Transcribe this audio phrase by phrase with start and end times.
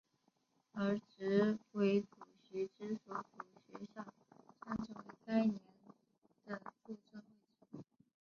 [0.71, 4.03] 而执委主席之所属学校
[4.65, 5.93] 将成为该年的
[6.23, 6.95] 注册会
[7.77, 7.83] 址。